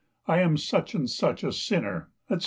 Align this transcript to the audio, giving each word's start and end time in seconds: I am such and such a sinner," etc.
I 0.25 0.39
am 0.39 0.57
such 0.57 0.95
and 0.95 1.07
such 1.07 1.43
a 1.43 1.53
sinner," 1.53 2.09
etc. 2.27 2.39